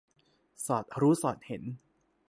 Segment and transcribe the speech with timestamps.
[0.65, 1.63] สอดรู้สอดเห็น